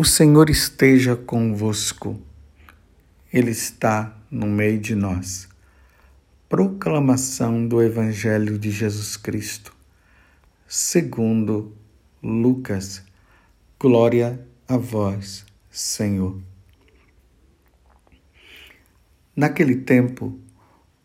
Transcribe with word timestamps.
O 0.00 0.04
Senhor 0.06 0.48
esteja 0.48 1.14
convosco, 1.14 2.18
Ele 3.30 3.50
está 3.50 4.18
no 4.30 4.46
meio 4.46 4.80
de 4.80 4.94
nós. 4.94 5.46
Proclamação 6.48 7.68
do 7.68 7.82
Evangelho 7.82 8.58
de 8.58 8.70
Jesus 8.70 9.18
Cristo, 9.18 9.76
segundo 10.66 11.76
Lucas. 12.22 13.02
Glória 13.78 14.40
a 14.66 14.78
vós, 14.78 15.44
Senhor. 15.70 16.40
Naquele 19.36 19.76
tempo, 19.76 20.40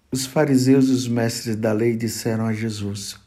os 0.10 0.26
fariseus 0.26 0.88
e 0.88 0.92
os 0.92 1.06
mestres 1.06 1.58
da 1.58 1.74
lei 1.74 1.98
disseram 1.98 2.46
a 2.46 2.54
Jesus: 2.54 3.20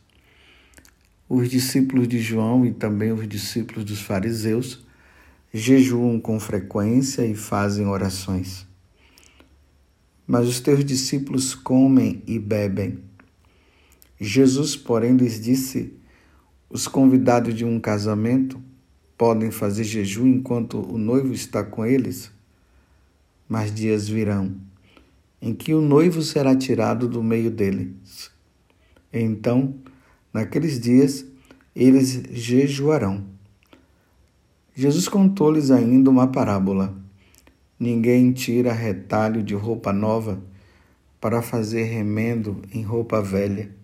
Os 1.29 1.47
discípulos 1.51 2.09
de 2.09 2.19
João 2.19 2.65
e 2.65 2.73
também 2.73 3.13
os 3.13 3.29
discípulos 3.29 3.85
dos 3.85 4.01
fariseus 4.01 4.88
jejuam 5.53 6.21
com 6.21 6.39
frequência 6.39 7.27
e 7.27 7.35
fazem 7.35 7.87
orações. 7.87 8.67
Mas 10.27 10.47
os 10.47 10.61
teus 10.61 10.85
discípulos 10.85 11.55
comem 11.55 12.23
e 12.27 12.39
bebem. 12.39 12.99
Jesus, 14.21 14.77
porém, 14.77 15.17
lhes 15.17 15.41
disse: 15.41 15.95
Os 16.69 16.87
convidados 16.87 17.55
de 17.55 17.65
um 17.65 17.81
casamento 17.81 18.61
podem 19.17 19.51
fazer 19.51 19.85
jejum 19.85 20.27
enquanto 20.27 20.81
o 20.81 20.99
noivo 20.99 21.33
está 21.33 21.65
com 21.65 21.85
eles? 21.85 22.31
Mas 23.49 23.75
dias 23.75 24.09
virão 24.09 24.55
em 25.41 25.55
que 25.55 25.73
o 25.73 25.81
noivo 25.81 26.21
será 26.21 26.55
tirado 26.57 27.09
do 27.09 27.23
meio 27.23 27.51
deles. 27.51 28.31
Então, 29.13 29.75
naqueles 30.33 30.81
dias, 30.81 31.25
eles 31.75 32.23
jejuarão 32.33 33.25
Jesus 34.81 35.09
contou-lhes 35.09 35.73
ainda 35.73 36.09
uma 36.09 36.29
parábola. 36.29 36.97
Ninguém 37.81 38.31
tira 38.31 38.73
retalho 38.73 39.43
de 39.43 39.53
roupa 39.53 39.93
nova 39.93 40.41
para 41.21 41.43
fazer 41.43 41.83
remendo 41.83 42.63
em 42.73 42.85
roupa 42.85 43.21
velha, 43.21 43.75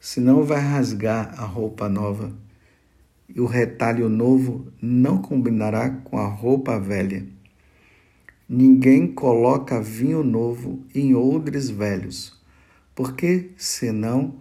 senão 0.00 0.42
vai 0.42 0.60
rasgar 0.60 1.40
a 1.40 1.44
roupa 1.44 1.88
nova, 1.88 2.32
e 3.32 3.40
o 3.40 3.46
retalho 3.46 4.08
novo 4.08 4.66
não 4.82 5.22
combinará 5.22 5.88
com 5.88 6.18
a 6.18 6.26
roupa 6.26 6.76
velha. 6.76 7.24
Ninguém 8.48 9.06
coloca 9.06 9.80
vinho 9.80 10.24
novo 10.24 10.80
em 10.92 11.14
odres 11.14 11.70
velhos, 11.70 12.36
porque 12.96 13.50
senão 13.56 14.34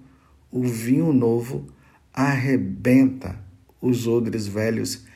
o 0.51 0.63
vinho 0.63 1.13
novo 1.13 1.67
arrebenta 2.11 3.39
os 3.79 4.07
odres 4.07 4.47
velhos 4.47 5.07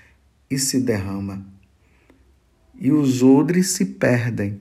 e 0.49 0.57
se 0.57 0.79
derrama. 0.79 1.45
E 2.75 2.91
os 2.91 3.21
odres 3.21 3.69
se 3.69 3.85
perdem. 3.85 4.59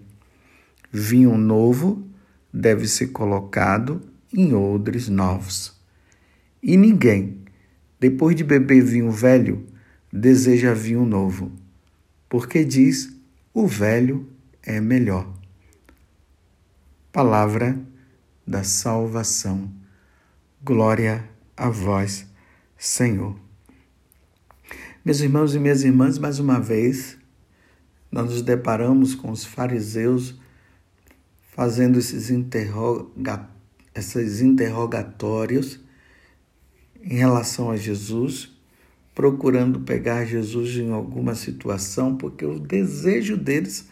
Vinho 0.91 1.37
novo 1.39 2.07
deve 2.53 2.87
ser 2.87 3.09
colocado 3.09 4.03
em 4.33 4.55
odres 4.55 5.09
novos. 5.09 5.81
E 6.63 6.77
ninguém, 6.77 7.43
depois 7.99 8.37
de 8.37 8.45
beber 8.45 8.83
vinho 8.83 9.11
velho, 9.11 9.67
deseja 10.13 10.75
vinho 10.75 11.05
novo, 11.05 11.51
porque 12.29 12.65
diz: 12.65 13.13
o 13.55 13.67
velho 13.67 14.29
é 14.63 14.81
melhor. 14.81 15.33
Palavra 17.11 17.79
da 18.47 18.65
salvação. 18.65 19.71
Glória 20.63 21.29
a 21.57 21.69
vós, 21.69 22.27
Senhor. 22.79 23.37
Meus 25.05 25.19
irmãos 25.19 25.53
e 25.53 25.59
minhas 25.59 25.83
irmãs, 25.83 26.17
mais 26.17 26.39
uma 26.39 26.61
vez, 26.61 27.19
nós 28.09 28.31
nos 28.31 28.41
deparamos 28.41 29.17
com 29.17 29.33
os 29.33 29.45
fariseus 29.45 30.37
fazendo 31.51 31.99
esses, 31.99 32.31
interroga 32.31 33.49
esses 33.93 34.41
interrogatórios 34.41 35.81
em 37.03 37.17
relação 37.17 37.69
a 37.69 37.77
Jesus, 37.77 38.57
procurando 39.13 39.81
pegar 39.81 40.25
Jesus 40.25 40.77
em 40.77 40.93
alguma 40.93 41.35
situação, 41.35 42.17
porque 42.17 42.45
o 42.45 42.61
desejo 42.61 43.37
deles 43.37 43.89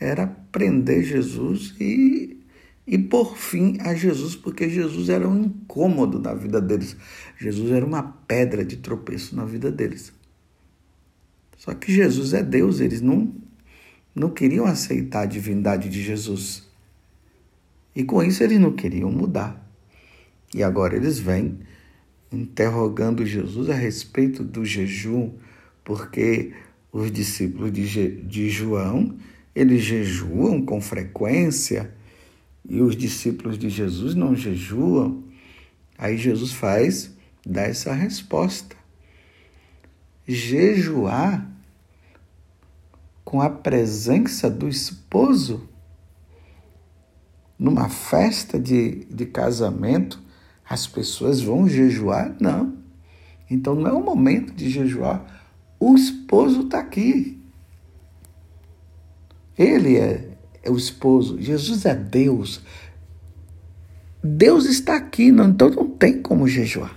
era 0.00 0.26
prender 0.26 1.04
Jesus 1.04 1.74
e, 1.78 2.42
e 2.86 2.96
por 2.96 3.36
fim 3.36 3.76
a 3.80 3.94
Jesus, 3.94 4.34
porque 4.34 4.66
Jesus 4.66 5.10
era 5.10 5.28
um 5.28 5.44
incômodo 5.44 6.18
na 6.18 6.32
vida 6.32 6.58
deles. 6.58 6.96
Jesus 7.36 7.70
era 7.70 7.84
uma 7.84 8.02
pedra 8.02 8.64
de 8.64 8.78
tropeço 8.78 9.36
na 9.36 9.44
vida 9.44 9.70
deles. 9.70 10.16
Só 11.58 11.74
que 11.74 11.92
Jesus 11.92 12.32
é 12.32 12.42
Deus, 12.42 12.78
eles 12.78 13.00
não, 13.00 13.34
não 14.14 14.30
queriam 14.30 14.64
aceitar 14.64 15.22
a 15.22 15.26
divindade 15.26 15.88
de 15.88 16.00
Jesus. 16.00 16.62
E 17.94 18.04
com 18.04 18.22
isso 18.22 18.44
eles 18.44 18.60
não 18.60 18.72
queriam 18.72 19.10
mudar. 19.10 19.68
E 20.54 20.62
agora 20.62 20.94
eles 20.94 21.18
vêm 21.18 21.58
interrogando 22.30 23.26
Jesus 23.26 23.68
a 23.68 23.74
respeito 23.74 24.44
do 24.44 24.64
jejum, 24.64 25.32
porque 25.84 26.52
os 26.92 27.10
discípulos 27.10 27.72
de, 27.72 28.22
de 28.22 28.48
João, 28.48 29.16
eles 29.52 29.82
jejuam 29.82 30.64
com 30.64 30.80
frequência 30.80 31.92
e 32.68 32.80
os 32.80 32.96
discípulos 32.96 33.58
de 33.58 33.68
Jesus 33.68 34.14
não 34.14 34.36
jejuam. 34.36 35.24
Aí 35.98 36.16
Jesus 36.16 36.52
faz, 36.52 37.12
dá 37.44 37.62
essa 37.62 37.92
resposta 37.92 38.77
jejuar 40.28 41.50
com 43.24 43.40
a 43.40 43.48
presença 43.48 44.50
do 44.50 44.68
esposo 44.68 45.66
numa 47.58 47.88
festa 47.88 48.60
de, 48.60 49.06
de 49.06 49.26
casamento, 49.26 50.22
as 50.68 50.86
pessoas 50.86 51.40
vão 51.40 51.66
jejuar? 51.66 52.36
Não. 52.38 52.76
Então 53.50 53.74
não 53.74 53.88
é 53.88 53.92
o 53.92 54.02
momento 54.02 54.52
de 54.52 54.68
jejuar. 54.68 55.42
O 55.80 55.94
esposo 55.96 56.62
está 56.62 56.78
aqui. 56.78 57.42
Ele 59.56 59.96
é, 59.96 60.36
é, 60.62 60.70
o 60.70 60.76
esposo. 60.76 61.40
Jesus 61.40 61.84
é 61.86 61.94
Deus. 61.94 62.62
Deus 64.22 64.66
está 64.66 64.96
aqui, 64.96 65.32
não, 65.32 65.48
então 65.48 65.70
não 65.70 65.88
tem 65.88 66.20
como 66.20 66.46
jejuar. 66.46 66.96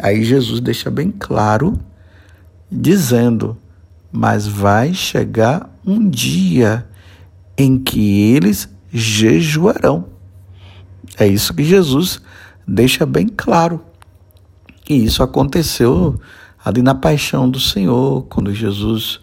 Aí 0.00 0.22
Jesus 0.24 0.60
deixa 0.60 0.90
bem 0.90 1.10
claro, 1.10 1.78
dizendo: 2.70 3.56
Mas 4.12 4.46
vai 4.46 4.94
chegar 4.94 5.70
um 5.84 6.08
dia 6.08 6.86
em 7.56 7.78
que 7.78 8.32
eles 8.32 8.68
jejuarão. 8.92 10.06
É 11.18 11.26
isso 11.26 11.52
que 11.52 11.64
Jesus 11.64 12.20
deixa 12.66 13.04
bem 13.04 13.26
claro. 13.28 13.80
E 14.88 15.04
isso 15.04 15.22
aconteceu 15.22 16.18
ali 16.64 16.82
na 16.82 16.94
paixão 16.94 17.50
do 17.50 17.58
Senhor, 17.58 18.22
quando 18.28 18.54
Jesus 18.54 19.20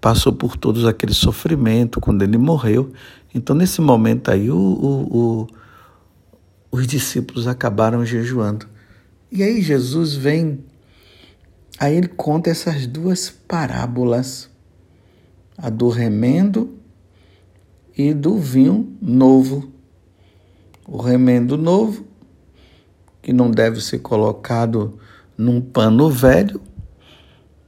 passou 0.00 0.32
por 0.32 0.56
todos 0.56 0.84
aquele 0.84 1.14
sofrimento, 1.14 2.00
quando 2.00 2.22
ele 2.22 2.36
morreu. 2.36 2.92
Então, 3.34 3.54
nesse 3.54 3.80
momento 3.80 4.30
aí, 4.30 4.50
o, 4.50 4.56
o, 4.56 5.16
o, 5.16 5.46
os 6.70 6.86
discípulos 6.86 7.46
acabaram 7.46 8.04
jejuando. 8.04 8.66
E 9.34 9.42
aí 9.42 9.62
Jesus 9.62 10.12
vem, 10.14 10.62
aí 11.80 11.96
ele 11.96 12.08
conta 12.08 12.50
essas 12.50 12.86
duas 12.86 13.30
parábolas, 13.30 14.50
a 15.56 15.70
do 15.70 15.88
remendo 15.88 16.74
e 17.96 18.12
do 18.12 18.36
vinho 18.36 18.94
novo. 19.00 19.72
O 20.86 20.98
remendo 20.98 21.56
novo, 21.56 22.04
que 23.22 23.32
não 23.32 23.50
deve 23.50 23.80
ser 23.80 24.00
colocado 24.00 24.98
num 25.34 25.62
pano 25.62 26.10
velho, 26.10 26.60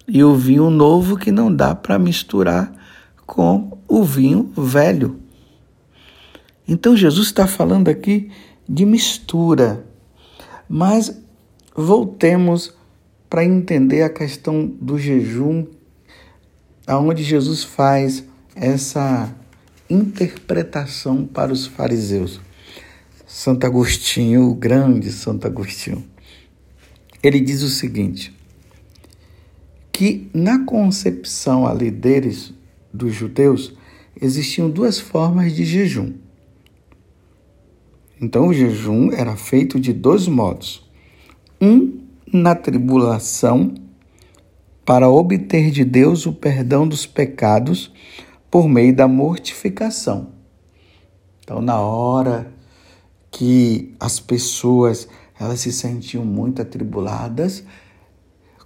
e 0.07 0.23
o 0.23 0.37
vinho 0.37 0.69
novo 0.69 1.17
que 1.17 1.33
não 1.33 1.51
dá 1.51 1.75
para 1.75 1.99
misturar 1.99 2.71
com 3.25 3.79
o 3.89 4.05
vinho 4.05 4.53
velho. 4.55 5.19
Então 6.69 6.95
Jesus 6.95 7.29
está 7.29 7.47
falando 7.47 7.89
aqui 7.89 8.31
de 8.69 8.85
mistura, 8.85 9.87
mas 10.69 11.24
voltemos 11.75 12.73
para 13.29 13.45
entender 13.45 14.03
a 14.03 14.09
questão 14.09 14.65
do 14.65 14.97
jejum, 14.97 15.67
aonde 16.87 17.25
Jesus 17.25 17.65
faz 17.65 18.25
essa 18.55 19.35
interpretação 19.91 21.27
para 21.27 21.53
os 21.53 21.67
fariseus. 21.67 22.41
Santo 23.27 23.67
Agostinho, 23.67 24.49
o 24.49 24.55
grande 24.55 25.11
Santo 25.11 25.47
Agostinho, 25.47 26.05
ele 27.21 27.41
diz 27.41 27.63
o 27.63 27.69
seguinte: 27.69 28.33
que 29.91 30.31
na 30.33 30.65
concepção 30.65 31.67
ali 31.67 31.91
deles, 31.91 32.55
dos 32.93 33.13
judeus, 33.13 33.75
existiam 34.21 34.71
duas 34.71 35.01
formas 35.01 35.53
de 35.53 35.65
jejum. 35.65 36.13
Então, 38.21 38.47
o 38.47 38.55
jejum 38.55 39.11
era 39.11 39.35
feito 39.35 39.81
de 39.81 39.93
dois 39.93 40.29
modos 40.29 40.84
um 41.65 42.01
na 42.31 42.55
tribulação 42.55 43.75
para 44.85 45.09
obter 45.09 45.71
de 45.71 45.83
Deus 45.83 46.27
o 46.27 46.33
perdão 46.33 46.87
dos 46.87 47.07
pecados 47.07 47.91
por 48.51 48.69
meio 48.69 48.95
da 48.95 49.09
mortificação. 49.09 50.33
Então, 51.43 51.63
na 51.63 51.81
hora 51.81 52.53
que 53.31 53.95
as 53.99 54.21
pessoas 54.21 55.09
elas 55.41 55.61
se 55.61 55.73
sentiam 55.73 56.25
muito 56.25 56.63
atribuladas, 56.63 57.65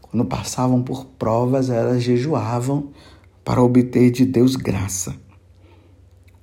quando 0.02 0.24
passavam 0.24 0.82
por 0.82 1.06
provas, 1.06 1.70
elas 1.70 2.02
jejuavam 2.02 2.90
para 3.44 3.62
obter 3.62 4.10
de 4.10 4.26
Deus 4.26 4.56
graça. 4.56 5.16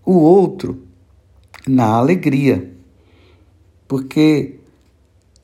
O 0.03 0.13
outro, 0.13 0.83
na 1.67 1.87
alegria, 1.87 2.73
porque 3.87 4.59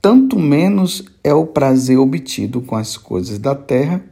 tanto 0.01 0.39
menos 0.39 1.03
é 1.23 1.31
o 1.31 1.45
prazer 1.45 1.99
obtido 1.99 2.61
com 2.61 2.75
as 2.75 2.97
coisas 2.97 3.37
da 3.37 3.53
terra, 3.53 4.03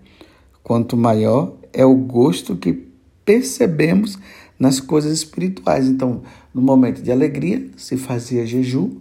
quanto 0.62 0.96
maior 0.96 1.58
é 1.74 1.84
o 1.84 1.96
gosto 1.96 2.56
que 2.56 2.88
percebemos 3.26 4.20
nas 4.60 4.80
coisas 4.80 5.12
espirituais. 5.12 5.88
Então, 5.88 6.22
no 6.54 6.62
momento 6.62 7.02
de 7.02 7.12
alegria, 7.12 7.72
se 7.76 7.98
fazia 7.98 8.46
jejum, 8.46 9.00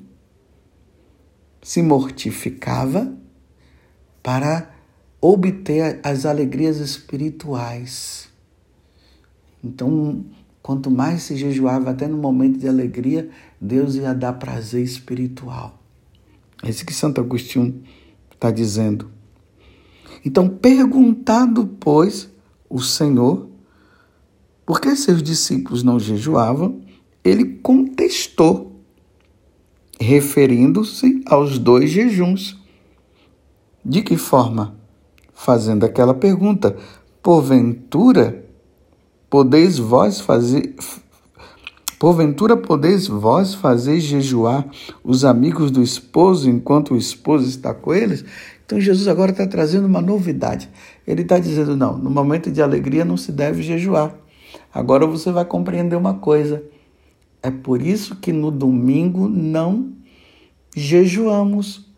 se 1.61 1.82
mortificava 1.82 3.12
para 4.23 4.70
obter 5.20 6.00
as 6.02 6.25
alegrias 6.25 6.79
espirituais. 6.79 8.31
Então, 9.62 10.25
quanto 10.62 10.90
mais 10.90 11.25
se 11.25 11.37
jejuava, 11.37 11.90
até 11.90 12.06
no 12.06 12.17
momento 12.17 12.58
de 12.58 12.69
alegria, 12.69 13.29
Deus 13.61 13.96
ia 13.96 14.14
dar 14.14 14.35
prazer 14.35 14.82
espiritual. 14.82 15.77
É 16.62 16.70
isso 16.70 16.84
que 16.84 16.94
Santo 16.94 17.20
Agostinho 17.20 17.82
está 18.32 18.50
dizendo. 18.50 19.10
Então, 20.25 20.49
perguntado, 20.49 21.66
pois, 21.81 22.28
o 22.69 22.81
Senhor 22.81 23.49
por 24.69 24.82
que 24.82 24.94
seus 24.94 25.22
discípulos 25.22 25.82
não 25.82 25.99
jejuavam, 25.99 26.82
ele 27.25 27.55
contestou, 27.62 28.78
referindo-se 29.99 31.22
aos 31.25 31.58
dois 31.58 31.90
jejuns. 31.90 32.55
De 33.82 34.02
que 34.02 34.19
forma? 34.19 34.76
Fazendo 35.32 35.87
aquela 35.87 36.12
pergunta: 36.12 36.76
porventura 37.22 38.44
podeis 39.31 39.78
vós 39.78 40.20
fazer 40.20 40.75
Porventura 41.98 42.56
podeis 42.56 43.08
vós 43.08 43.54
fazer 43.54 43.98
jejuar 43.98 44.64
os 45.02 45.24
amigos 45.24 45.70
do 45.70 45.82
esposo 45.82 46.48
enquanto 46.48 46.94
o 46.94 46.96
esposo 46.96 47.48
está 47.48 47.74
com 47.74 47.92
eles? 47.92 48.24
Então 48.64 48.80
Jesus 48.80 49.08
agora 49.08 49.32
está 49.32 49.46
trazendo 49.46 49.86
uma 49.86 50.00
novidade. 50.00 50.70
Ele 51.06 51.22
está 51.22 51.38
dizendo: 51.40 51.76
não, 51.76 51.98
no 51.98 52.08
momento 52.08 52.52
de 52.52 52.62
alegria 52.62 53.04
não 53.04 53.16
se 53.16 53.32
deve 53.32 53.62
jejuar. 53.62 54.14
Agora 54.72 55.06
você 55.06 55.32
vai 55.32 55.44
compreender 55.44 55.96
uma 55.96 56.14
coisa. 56.14 56.62
É 57.42 57.50
por 57.50 57.82
isso 57.82 58.16
que 58.16 58.32
no 58.32 58.50
domingo 58.50 59.28
não 59.28 59.92
jejuamos 60.76 61.88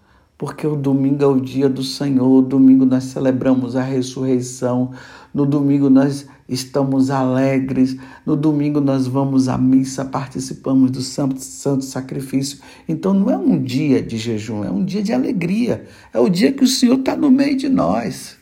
porque 0.41 0.67
o 0.67 0.75
domingo 0.75 1.23
é 1.23 1.27
o 1.27 1.39
dia 1.39 1.69
do 1.69 1.85
Senhor, 1.85 2.27
o 2.27 2.41
domingo 2.41 2.87
nós 2.87 3.05
celebramos 3.05 3.77
a 3.77 3.83
ressurreição, 3.83 4.93
no 5.35 5.45
domingo 5.45 5.91
nós 5.91 6.27
estamos 6.51 7.11
alegres, 7.11 7.97
no 8.27 8.37
domingo 8.37 8.81
nós 8.81 9.07
vamos 9.07 9.49
à 9.49 9.57
missa, 9.57 10.05
participamos 10.05 10.91
do 10.91 11.01
santo, 11.01 11.41
santo 11.41 11.85
sacrifício. 11.85 12.59
Então 12.89 13.15
não 13.15 13.31
é 13.31 13.39
um 13.39 13.63
dia 13.63 14.03
de 14.03 14.19
jejum, 14.19 14.65
é 14.65 14.71
um 14.71 14.85
dia 14.85 15.03
de 15.03 15.13
alegria, 15.13 15.87
é 16.13 16.19
o 16.19 16.29
dia 16.29 16.53
que 16.53 16.65
o 16.65 16.69
Senhor 16.69 16.99
está 16.99 17.17
no 17.17 17.31
meio 17.31 17.57
de 17.57 17.69
nós. 17.69 18.37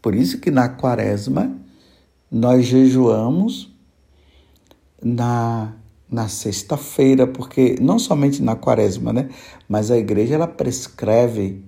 Por 0.00 0.14
isso 0.14 0.38
que 0.38 0.50
na 0.50 0.68
quaresma 0.68 1.54
nós 2.30 2.64
jejuamos 2.64 3.70
na 5.02 5.74
na 6.12 6.28
sexta-feira, 6.28 7.26
porque 7.26 7.78
não 7.80 7.98
somente 7.98 8.42
na 8.42 8.54
quaresma, 8.54 9.14
né? 9.14 9.30
Mas 9.66 9.90
a 9.90 9.96
igreja 9.96 10.34
ela 10.34 10.46
prescreve 10.46 11.64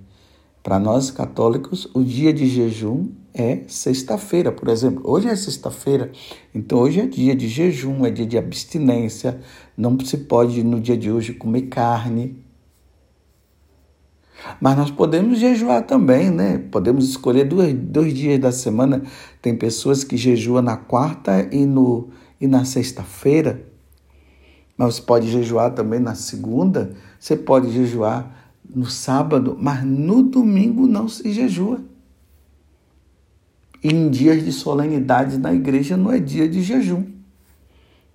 para 0.61 0.77
nós 0.77 1.09
católicos 1.09 1.89
o 1.95 2.03
dia 2.03 2.31
de 2.31 2.45
jejum 2.45 3.07
é 3.35 3.63
sexta-feira, 3.67 4.51
por 4.51 4.69
exemplo. 4.69 5.01
Hoje 5.03 5.27
é 5.27 5.35
sexta-feira, 5.35 6.11
então 6.53 6.79
hoje 6.79 7.01
é 7.01 7.05
dia 7.05 7.35
de 7.35 7.49
jejum, 7.49 8.05
é 8.05 8.09
dia 8.09 8.25
de 8.25 8.37
abstinência. 8.37 9.41
Não 9.77 9.99
se 9.99 10.17
pode 10.19 10.63
no 10.63 10.79
dia 10.79 10.95
de 10.95 11.11
hoje 11.11 11.33
comer 11.33 11.63
carne. 11.63 12.43
Mas 14.61 14.77
nós 14.77 14.91
podemos 14.91 15.39
jejuar 15.39 15.85
também, 15.85 16.29
né? 16.29 16.57
Podemos 16.71 17.09
escolher 17.09 17.45
dois, 17.45 17.73
dois 17.73 18.13
dias 18.13 18.39
da 18.39 18.51
semana. 18.51 19.03
Tem 19.41 19.55
pessoas 19.55 20.03
que 20.03 20.15
jejuam 20.15 20.61
na 20.61 20.77
quarta 20.77 21.47
e, 21.51 21.65
no, 21.65 22.09
e 22.39 22.47
na 22.47 22.63
sexta-feira. 22.63 23.65
Mas 24.77 24.95
você 24.95 25.01
pode 25.01 25.29
jejuar 25.29 25.73
também 25.73 25.99
na 25.99 26.15
segunda, 26.15 26.93
você 27.19 27.35
pode 27.35 27.71
jejuar 27.71 28.53
no 28.73 28.85
sábado, 28.85 29.57
mas 29.59 29.83
no 29.85 30.21
domingo 30.21 30.87
não 30.87 31.07
se 31.07 31.31
jejua. 31.31 31.81
E 33.85 33.89
em 33.93 34.09
dias 34.09 34.43
de 34.43 34.51
solenidade 34.51 35.37
na 35.37 35.53
igreja 35.53 35.95
não 35.95 36.11
é 36.11 36.17
dia 36.17 36.49
de 36.49 36.63
jejum. 36.63 37.03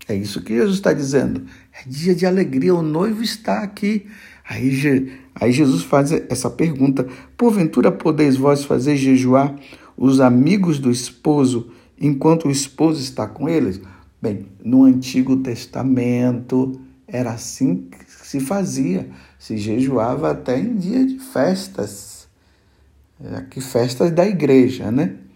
É 0.09 0.17
isso 0.17 0.43
que 0.43 0.53
Jesus 0.53 0.75
está 0.75 0.93
dizendo. 0.93 1.43
É 1.73 1.89
dia 1.89 2.13
de 2.13 2.27
alegria, 2.27 2.75
o 2.75 2.83
noivo 2.83 3.23
está 3.23 3.61
aqui. 3.61 4.09
Aí, 4.49 5.13
aí 5.33 5.53
Jesus 5.53 5.85
faz 5.85 6.11
essa 6.11 6.51
pergunta: 6.51 7.07
Porventura 7.37 7.93
podeis 7.93 8.37
vós 8.37 8.65
fazer 8.65 8.97
jejuar 8.97 9.55
os 9.97 10.19
amigos 10.19 10.81
do 10.81 10.91
esposo 10.91 11.71
enquanto 12.01 12.49
o 12.49 12.51
esposo 12.51 13.01
está 13.01 13.29
com 13.29 13.49
eles? 13.49 13.81
Bem, 14.21 14.47
no 14.65 14.83
Antigo 14.83 15.37
Testamento 15.37 16.81
era 17.07 17.31
assim 17.31 17.87
que 17.89 18.27
se 18.27 18.41
fazia, 18.41 19.09
se 19.39 19.57
jejuava 19.57 20.33
até 20.33 20.59
em 20.59 20.75
dia 20.75 21.07
de 21.07 21.21
festas, 21.21 22.27
aqui 23.37 23.61
festas 23.61 24.11
da 24.11 24.27
igreja, 24.27 24.91
né? 24.91 25.30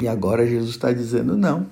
E 0.00 0.06
agora 0.06 0.46
Jesus 0.46 0.70
está 0.70 0.92
dizendo 0.92 1.36
não. 1.36 1.66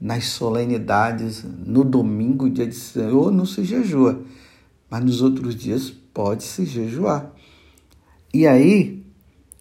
Nas 0.00 0.24
solenidades, 0.26 1.44
no 1.44 1.82
domingo, 1.82 2.50
dia 2.50 2.66
de 2.66 2.74
Senhor, 2.74 3.32
não 3.32 3.46
se 3.46 3.64
jejua, 3.64 4.22
mas 4.90 5.04
nos 5.04 5.22
outros 5.22 5.56
dias 5.56 5.90
pode 5.90 6.44
se 6.44 6.64
jejuar. 6.66 7.32
E 8.32 8.46
aí, 8.46 9.02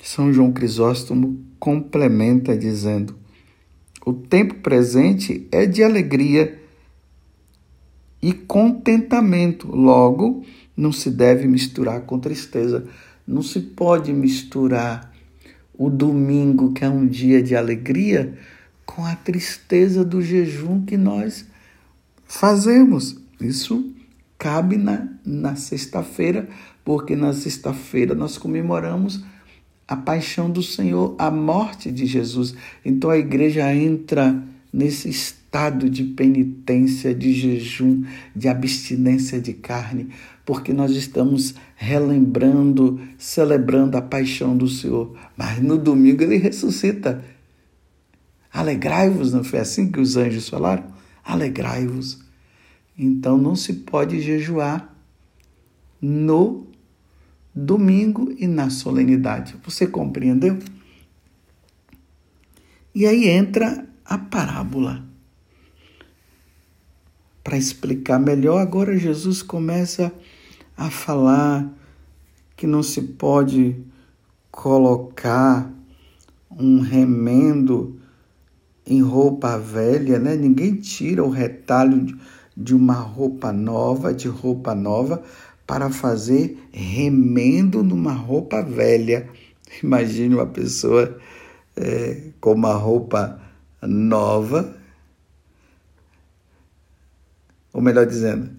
São 0.04 0.34
João 0.34 0.52
Crisóstomo 0.52 1.40
complementa 1.60 2.58
dizendo: 2.58 3.16
o 4.06 4.12
tempo 4.12 4.56
presente 4.56 5.48
é 5.52 5.66
de 5.66 5.82
alegria 5.82 6.60
e 8.22 8.34
contentamento. 8.34 9.68
Logo, 9.68 10.44
não 10.76 10.92
se 10.92 11.10
deve 11.10 11.48
misturar 11.48 12.02
com 12.02 12.20
tristeza. 12.20 12.86
Não 13.26 13.42
se 13.42 13.62
pode 13.62 14.12
misturar 14.12 15.13
o 15.78 15.90
domingo, 15.90 16.74
que 16.74 16.84
é 16.84 16.90
um 16.90 17.08
dia 17.08 17.42
de 17.42 17.56
alegria, 17.56 18.38
com 18.86 19.06
a 19.06 19.16
tristeza 19.16 20.04
do 20.04 20.22
jejum 20.22 20.86
que 20.86 20.98
nós 20.98 21.46
fazemos. 22.26 23.18
Isso 23.40 23.94
cabe 24.38 24.78
na, 24.78 25.08
na 25.26 25.56
sexta-feira, 25.56 26.48
porque 26.84 27.16
na 27.16 27.34
sexta-feira 27.34 28.14
nós 28.14 28.38
comemoramos 28.38 29.24
a 29.88 29.96
paixão 29.96 30.50
do 30.50 30.64
Senhor, 30.64 31.16
a 31.18 31.30
morte 31.30 31.92
de 31.92 32.06
Jesus. 32.06 32.56
Então 32.84 33.10
a 33.10 33.18
igreja 33.18 33.74
entra 33.74 34.44
nesse 34.72 35.10
estado 35.10 35.90
de 35.90 36.04
penitência, 36.04 37.14
de 37.14 37.34
jejum, 37.34 38.04
de 38.36 38.48
abstinência 38.48 39.40
de 39.40 39.54
carne, 39.54 40.10
porque 40.46 40.74
nós 40.74 40.92
estamos 40.92 41.56
relembrando, 41.76 43.00
celebrando 43.18 43.98
a 43.98 44.02
paixão 44.02 44.56
do 44.56 44.68
Senhor. 44.68 45.18
Mas 45.38 45.62
no 45.62 45.78
domingo 45.78 46.24
ele 46.24 46.38
ressuscita. 46.38 47.24
Alegrai-vos, 48.52 49.34
não 49.34 49.44
foi 49.44 49.60
assim 49.60 49.92
que 49.92 50.00
os 50.00 50.18
anjos 50.18 50.50
falaram? 50.50 50.86
Alegrai-vos. 51.24 52.20
Então 52.98 53.38
não 53.38 53.56
se 53.56 53.74
pode 53.74 54.22
jejuar 54.22 54.94
no 56.02 56.68
domingo 57.56 58.34
e 58.38 58.46
na 58.46 58.70
solenidade. 58.70 59.56
Você 59.64 59.88
compreendeu? 59.88 60.60
E 62.94 63.08
aí 63.08 63.28
entra 63.28 63.88
a 64.06 64.18
parábola. 64.18 65.04
Para 67.44 67.58
explicar 67.58 68.20
melhor, 68.20 68.60
agora 68.60 68.98
Jesus 68.98 69.42
começa 69.42 70.08
a 70.08 70.33
falar 70.90 71.70
que 72.56 72.68
não 72.68 72.84
se 72.84 73.02
pode 73.02 73.76
colocar 74.52 75.72
um 76.50 76.80
remendo 76.80 78.00
em 78.86 79.02
roupa 79.02 79.58
velha, 79.58 80.20
né? 80.20 80.36
Ninguém 80.36 80.76
tira 80.76 81.24
o 81.24 81.30
retalho 81.30 82.18
de 82.56 82.76
uma 82.76 82.94
roupa 82.94 83.52
nova, 83.52 84.14
de 84.14 84.28
roupa 84.28 84.76
nova, 84.76 85.24
para 85.66 85.90
fazer 85.90 86.58
remendo 86.72 87.84
numa 87.84 88.14
roupa 88.14 88.62
velha. 88.62 89.28
Imagine 89.82 90.36
uma 90.36 90.46
pessoa 90.46 91.18
é, 91.76 92.30
com 92.40 92.54
uma 92.54 92.74
roupa 92.74 93.42
nova, 93.82 94.76
ou 97.72 97.82
melhor 97.82 98.06
dizendo, 98.06 98.52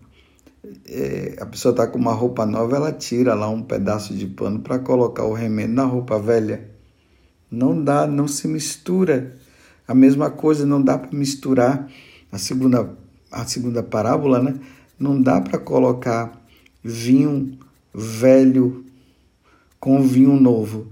é, 0.86 1.36
a 1.40 1.46
pessoa 1.46 1.72
está 1.72 1.86
com 1.86 1.98
uma 1.98 2.12
roupa 2.12 2.44
nova, 2.46 2.76
ela 2.76 2.92
tira 2.92 3.34
lá 3.34 3.48
um 3.48 3.62
pedaço 3.62 4.14
de 4.14 4.26
pano 4.26 4.60
para 4.60 4.78
colocar 4.78 5.24
o 5.24 5.32
remendo 5.32 5.74
na 5.74 5.84
roupa 5.84 6.18
velha. 6.18 6.70
Não 7.50 7.82
dá, 7.82 8.06
não 8.06 8.26
se 8.26 8.48
mistura. 8.48 9.36
A 9.86 9.94
mesma 9.94 10.30
coisa, 10.30 10.66
não 10.66 10.82
dá 10.82 10.98
para 10.98 11.16
misturar 11.16 11.88
a 12.32 12.38
segunda, 12.38 12.96
a 13.30 13.44
segunda 13.44 13.82
parábola, 13.82 14.42
né? 14.42 14.54
Não 14.98 15.20
dá 15.20 15.40
para 15.40 15.58
colocar 15.58 16.44
vinho 16.82 17.58
velho 17.92 18.84
com 19.78 20.02
vinho 20.02 20.38
novo. 20.40 20.88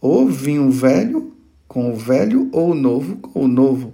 Ou 0.00 0.28
vinho 0.28 0.70
velho 0.70 1.34
com 1.66 1.92
o 1.92 1.96
velho, 1.96 2.48
ou 2.52 2.74
novo 2.74 3.16
com 3.16 3.44
o 3.44 3.48
novo. 3.48 3.92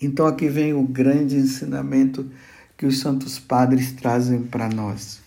Então 0.00 0.26
aqui 0.26 0.48
vem 0.48 0.74
o 0.74 0.82
grande 0.82 1.36
ensinamento 1.36 2.26
que 2.76 2.86
os 2.86 2.98
santos 3.00 3.38
padres 3.38 3.92
trazem 3.92 4.42
para 4.42 4.68
nós. 4.68 5.22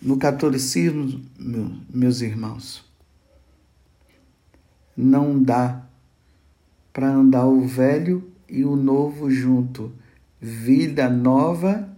No 0.00 0.18
catolicismo, 0.18 1.22
meus 1.88 2.20
irmãos, 2.20 2.84
não 4.96 5.42
dá 5.42 5.82
para 6.92 7.08
andar 7.08 7.46
o 7.46 7.66
velho 7.66 8.30
e 8.48 8.64
o 8.64 8.76
novo 8.76 9.30
junto, 9.30 9.92
vida 10.40 11.08
nova 11.08 11.88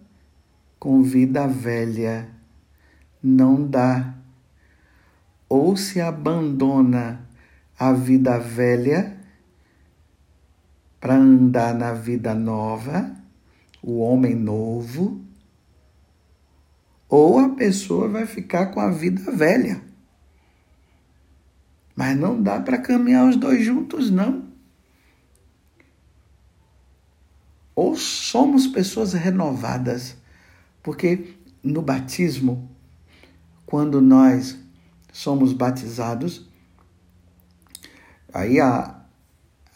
com 0.79 1.03
vida 1.03 1.47
velha. 1.47 2.29
Não 3.23 3.67
dá. 3.67 4.15
Ou 5.49 5.77
se 5.77 6.01
abandona 6.01 7.21
a 7.79 7.93
vida 7.93 8.39
velha 8.39 9.17
para 11.01 11.15
andar 11.15 11.75
na 11.75 11.93
vida 11.93 12.35
nova, 12.35 13.18
o 13.89 14.01
homem 14.01 14.35
novo, 14.35 15.25
ou 17.09 17.39
a 17.39 17.49
pessoa 17.49 18.07
vai 18.07 18.27
ficar 18.27 18.67
com 18.67 18.81
a 18.81 18.91
vida 18.91 19.33
velha. 19.33 19.83
Mas 21.97 22.15
não 22.15 22.43
dá 22.43 22.61
para 22.61 22.77
caminhar 22.77 23.27
os 23.27 23.37
dois 23.37 23.65
juntos, 23.65 24.11
não. 24.11 24.47
Ou 27.75 27.97
somos 27.97 28.67
pessoas 28.67 29.15
renovadas, 29.15 30.19
porque 30.83 31.35
no 31.63 31.81
batismo, 31.81 32.71
quando 33.65 34.03
nós 34.03 34.59
somos 35.11 35.55
batizados, 35.55 36.47
aí 38.35 38.61
a, 38.61 39.01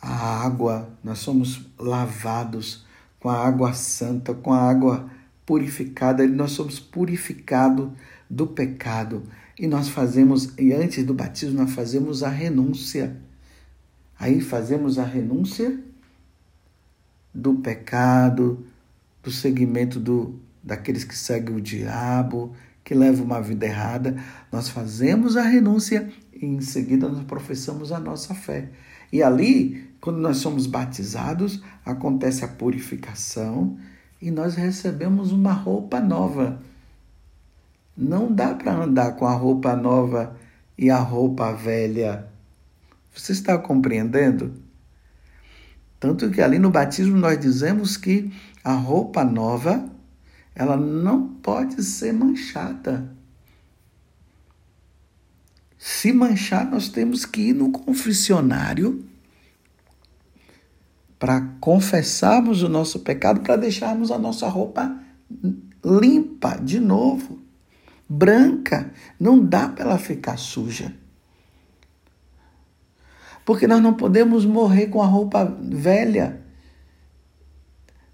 a 0.03 0.45
água, 0.45 0.99
nós 1.03 1.21
somos 1.21 1.63
lavados 1.79 2.85
com 3.23 3.29
a 3.29 3.47
água 3.47 3.73
santa, 3.73 4.35
com 4.35 4.53
a 4.53 4.69
água 4.69 5.09
purificada, 5.47 6.27
nós 6.27 6.51
somos 6.51 6.81
purificados 6.81 7.93
do 8.29 8.49
pecado. 8.49 9.23
E 9.57 9.69
nós 9.69 9.89
fazemos, 9.89 10.53
e 10.59 10.73
antes 10.73 11.05
do 11.05 11.15
batismo, 11.15 11.61
nós 11.61 11.73
fazemos 11.73 12.25
a 12.25 12.29
renúncia. 12.29 13.17
Aí 14.19 14.41
fazemos 14.41 14.99
a 14.99 15.05
renúncia 15.05 15.79
do 17.33 17.55
pecado, 17.55 18.67
do 19.23 19.31
seguimento 19.31 20.01
do, 20.01 20.41
daqueles 20.61 21.05
que 21.05 21.17
seguem 21.17 21.55
o 21.55 21.61
diabo, 21.61 22.53
que 22.83 22.93
levam 22.93 23.25
uma 23.25 23.41
vida 23.41 23.67
errada. 23.67 24.17
Nós 24.51 24.69
fazemos 24.69 25.37
a 25.37 25.43
renúncia 25.43 26.11
e 26.33 26.45
em 26.45 26.61
seguida 26.61 27.09
nós 27.09 27.23
professamos 27.23 27.93
a 27.93 28.01
nossa 28.01 28.35
fé. 28.35 28.69
E 29.13 29.23
ali, 29.23 29.92
quando 30.03 30.19
nós 30.19 30.39
somos 30.39 30.67
batizados, 30.67 31.63
acontece 31.87 32.45
a 32.45 32.49
purificação 32.49 33.79
e 34.21 34.33
nós 34.33 34.57
recebemos 34.57 35.31
uma 35.31 35.53
roupa 35.53 36.01
nova. 36.01 36.61
Não 37.97 38.33
dá 38.33 38.53
para 38.53 38.75
andar 38.75 39.13
com 39.13 39.25
a 39.25 39.33
roupa 39.33 39.77
nova 39.77 40.37
e 40.77 40.91
a 40.91 40.99
roupa 40.99 41.53
velha. 41.53 42.27
Você 43.15 43.31
está 43.31 43.57
compreendendo? 43.57 44.53
Tanto 46.01 46.33
que 46.33 46.43
ali 46.43 46.59
no 46.59 46.69
batismo 46.69 47.17
nós 47.17 47.39
dizemos 47.39 47.97
que 47.97 48.33
a 48.65 48.73
roupa 48.73 49.23
nova, 49.23 49.89
ela 50.53 50.77
não 50.77 51.29
pode 51.29 51.81
ser 51.85 52.13
manchada. 52.13 53.09
Se 55.79 56.13
manchar, 56.13 56.69
nós 56.69 56.89
temos 56.89 57.25
que 57.25 57.51
ir 57.51 57.53
no 57.53 57.71
confessionário 57.71 59.12
para 61.23 61.41
confessarmos 61.61 62.65
o 62.65 62.69
nosso 62.69 62.99
pecado, 62.99 63.43
para 63.43 63.55
deixarmos 63.55 64.11
a 64.11 64.19
nossa 64.19 64.49
roupa 64.49 64.99
limpa 65.85 66.57
de 66.57 66.81
novo, 66.81 67.39
branca. 68.09 68.93
Não 69.21 69.39
dá 69.39 69.69
para 69.69 69.85
ela 69.85 69.99
ficar 69.99 70.37
suja. 70.37 70.93
Porque 73.45 73.69
nós 73.69 73.81
não 73.81 73.95
podemos 73.95 74.45
morrer 74.45 74.89
com 74.89 75.01
a 75.01 75.07
roupa 75.07 75.45
velha. 75.61 76.43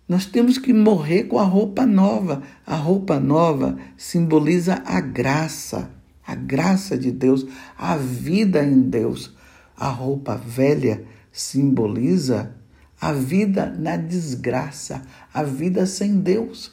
Nós 0.07 0.27
temos 0.27 0.59
que 0.59 0.75
morrer 0.75 1.25
com 1.25 1.38
a 1.38 1.45
roupa 1.45 1.87
nova. 1.87 2.43
A 2.67 2.77
roupa 2.77 3.19
nova 3.19 3.79
simboliza 3.97 4.83
a 4.85 5.00
graça 5.00 5.91
a 6.27 6.35
graça 6.35 6.99
de 6.99 7.11
Deus, 7.11 7.47
a 7.79 7.97
vida 7.97 8.62
em 8.62 8.83
Deus. 8.83 9.35
A 9.75 9.88
roupa 9.88 10.37
velha 10.37 11.07
simboliza 11.33 12.58
a 13.00 13.12
vida 13.12 13.67
na 13.78 13.97
desgraça, 13.97 15.02
a 15.33 15.43
vida 15.43 15.87
sem 15.87 16.21
Deus. 16.21 16.73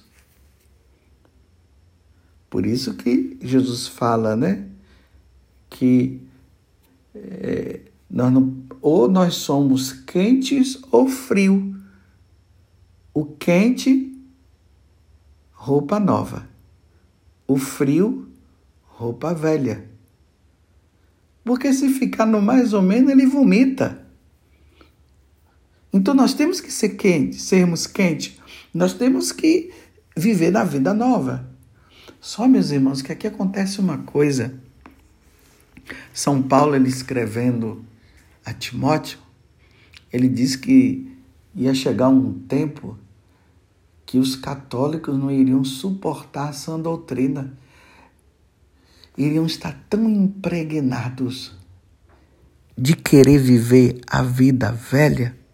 Por 2.49 2.65
isso 2.65 2.93
que 2.95 3.37
Jesus 3.41 3.87
fala, 3.87 4.35
né? 4.35 4.65
Que 5.69 6.21
é, 7.13 7.81
nós 8.09 8.31
não, 8.31 8.63
ou 8.81 9.09
nós 9.09 9.35
somos 9.35 9.91
quentes 9.91 10.79
ou 10.91 11.07
frio. 11.07 11.75
O 13.13 13.25
quente, 13.25 14.17
roupa 15.51 15.99
nova. 15.99 16.47
O 17.47 17.57
frio, 17.57 18.27
roupa 18.83 19.33
velha. 19.33 19.89
Porque 21.43 21.71
se 21.73 21.89
ficar 21.89 22.25
no 22.25 22.41
mais 22.41 22.73
ou 22.73 22.81
menos, 22.81 23.11
ele 23.11 23.25
vomita. 23.25 24.04
Então 25.95 26.13
nós 26.13 26.33
temos 26.33 26.59
que 26.59 26.69
ser 26.69 26.89
quente, 26.89 27.41
sermos 27.41 27.87
quentes. 27.87 28.37
Nós 28.73 28.93
temos 28.93 29.31
que 29.31 29.71
viver 30.13 30.51
na 30.51 30.65
vida 30.65 30.93
nova. 30.93 31.49
Só, 32.19 32.45
meus 32.49 32.69
irmãos, 32.69 33.01
que 33.01 33.13
aqui 33.13 33.25
acontece 33.25 33.79
uma 33.79 33.99
coisa. 33.99 34.59
São 36.13 36.43
Paulo, 36.43 36.75
ele 36.75 36.89
escrevendo 36.89 37.85
a 38.45 38.51
Timóteo, 38.51 39.19
ele 40.11 40.27
diz 40.27 40.57
que 40.57 41.17
ia 41.55 41.73
chegar 41.73 42.09
um 42.09 42.33
tempo 42.39 42.97
que 44.05 44.17
os 44.17 44.35
católicos 44.35 45.17
não 45.17 45.31
iriam 45.31 45.63
suportar 45.63 46.49
essa 46.49 46.77
doutrina 46.77 47.57
iriam 49.17 49.45
estar 49.45 49.85
tão 49.89 50.09
impregnados 50.09 51.53
de 52.77 52.97
querer 52.97 53.39
viver 53.39 54.01
a 54.05 54.21
vida 54.21 54.73
velha 54.73 55.44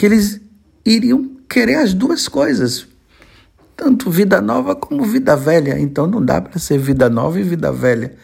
que 0.00 0.06
eles 0.06 0.40
iriam 0.82 1.36
querer 1.46 1.74
as 1.74 1.92
duas 1.92 2.26
coisas, 2.26 2.86
tanto 3.76 4.10
vida 4.10 4.40
nova 4.40 4.74
como 4.74 5.04
vida 5.04 5.36
velha. 5.36 5.78
Então 5.78 6.06
não 6.06 6.24
dá 6.24 6.40
para 6.40 6.58
ser 6.58 6.78
vida 6.78 7.10
nova 7.10 7.38
e 7.38 7.42
vida 7.42 7.70
velha. 7.70 8.16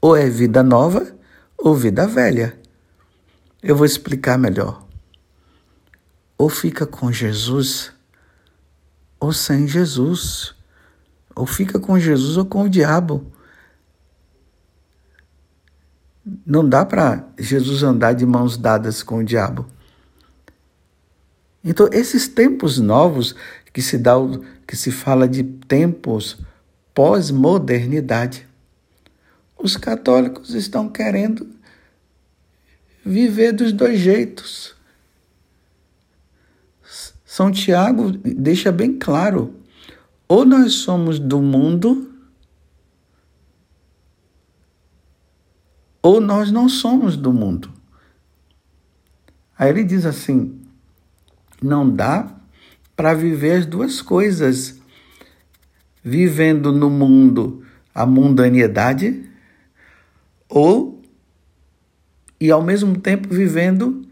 Ou 0.00 0.16
é 0.16 0.30
vida 0.30 0.62
nova 0.62 1.14
ou 1.58 1.74
vida 1.74 2.06
velha. 2.06 2.58
Eu 3.62 3.76
vou 3.76 3.84
explicar 3.84 4.38
melhor. 4.38 4.82
Ou 6.38 6.48
fica 6.48 6.86
com 6.86 7.12
Jesus 7.12 7.92
ou 9.20 9.30
sem 9.30 9.68
Jesus. 9.68 10.54
Ou 11.36 11.44
fica 11.44 11.78
com 11.78 11.98
Jesus 11.98 12.38
ou 12.38 12.46
com 12.46 12.62
o 12.62 12.68
diabo. 12.70 13.30
Não 16.46 16.66
dá 16.66 16.86
para 16.86 17.28
Jesus 17.38 17.82
andar 17.82 18.14
de 18.14 18.24
mãos 18.24 18.56
dadas 18.56 19.02
com 19.02 19.18
o 19.18 19.22
diabo. 19.24 19.66
Então, 21.62 21.88
esses 21.92 22.26
tempos 22.26 22.78
novos 22.78 23.34
que 23.72 23.82
se 23.82 23.98
dá, 23.98 24.14
que 24.66 24.76
se 24.76 24.90
fala 24.90 25.28
de 25.28 25.42
tempos 25.42 26.38
pós-modernidade, 26.94 28.46
os 29.58 29.76
católicos 29.76 30.54
estão 30.54 30.88
querendo 30.88 31.48
viver 33.04 33.52
dos 33.52 33.72
dois 33.72 33.98
jeitos. 33.98 34.74
São 37.24 37.50
Tiago 37.50 38.10
deixa 38.10 38.72
bem 38.72 38.98
claro 38.98 39.60
ou 40.30 40.44
nós 40.44 40.74
somos 40.74 41.18
do 41.18 41.42
mundo, 41.42 42.08
ou 46.00 46.20
nós 46.20 46.52
não 46.52 46.68
somos 46.68 47.16
do 47.16 47.32
mundo. 47.32 47.68
Aí 49.58 49.70
ele 49.70 49.82
diz 49.82 50.06
assim: 50.06 50.59
não 51.62 51.88
dá 51.88 52.30
para 52.96 53.14
viver 53.14 53.58
as 53.58 53.66
duas 53.66 54.02
coisas, 54.02 54.80
vivendo 56.02 56.72
no 56.72 56.90
mundo 56.90 57.64
a 57.94 58.06
mundanidade 58.06 59.28
ou 60.48 61.02
e 62.40 62.50
ao 62.50 62.62
mesmo 62.62 62.98
tempo 62.98 63.28
vivendo 63.28 64.06